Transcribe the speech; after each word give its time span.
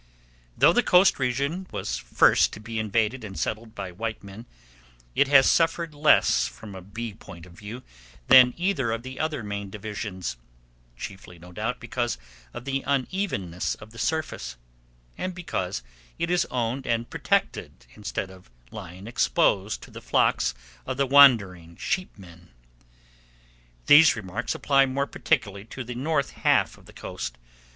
Though 0.57 0.73
the 0.73 0.81
coast 0.81 1.19
region 1.19 1.67
was 1.71 1.95
the 1.95 2.03
first 2.15 2.51
to 2.53 2.59
be 2.59 2.79
invaded 2.79 3.23
and 3.23 3.37
settled 3.37 3.75
by 3.75 3.91
white 3.91 4.23
men, 4.23 4.47
it 5.13 5.27
has 5.27 5.47
suffered 5.47 5.93
less 5.93 6.47
from 6.47 6.73
a 6.73 6.81
bee 6.81 7.13
point 7.13 7.45
of 7.45 7.53
view 7.53 7.83
than 8.25 8.55
either 8.57 8.91
of 8.91 9.03
the 9.03 9.19
other 9.19 9.43
main 9.43 9.69
divisions, 9.69 10.37
chiefly, 10.97 11.37
no 11.37 11.51
doubt, 11.51 11.79
because 11.79 12.17
of 12.51 12.65
the 12.65 12.81
unevenness 12.87 13.75
of 13.75 13.91
the 13.91 13.99
surface, 13.99 14.55
and 15.19 15.35
because 15.35 15.83
it 16.17 16.31
is 16.31 16.47
owned 16.49 16.87
and 16.87 17.11
protected 17.11 17.85
instead 17.93 18.31
of 18.31 18.49
lying 18.71 19.05
exposed 19.05 19.83
to 19.83 19.91
the 19.91 20.01
flocks 20.01 20.55
of 20.87 20.97
the 20.97 21.05
wandering 21.05 21.75
"sheepmen." 21.75 22.49
These 23.85 24.15
remarks 24.15 24.55
apply 24.55 24.87
more 24.87 25.05
particularly 25.05 25.65
to 25.65 25.83
the 25.83 25.93
north 25.93 26.31
half 26.31 26.79
of 26.79 26.87
the 26.87 26.93
coast. 26.93 27.37